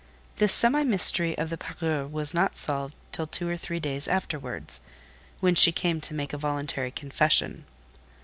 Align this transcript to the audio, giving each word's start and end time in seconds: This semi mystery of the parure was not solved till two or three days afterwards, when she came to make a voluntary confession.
This 0.37 0.51
semi 0.51 0.81
mystery 0.81 1.37
of 1.37 1.51
the 1.51 1.59
parure 1.59 2.07
was 2.09 2.33
not 2.33 2.55
solved 2.57 2.95
till 3.11 3.27
two 3.27 3.47
or 3.47 3.55
three 3.55 3.79
days 3.79 4.07
afterwards, 4.07 4.81
when 5.41 5.53
she 5.53 5.71
came 5.71 6.01
to 6.01 6.15
make 6.15 6.33
a 6.33 6.39
voluntary 6.39 6.89
confession. 6.89 7.65